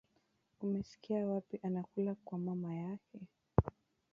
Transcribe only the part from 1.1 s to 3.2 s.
wapi anakula kwa mama yake?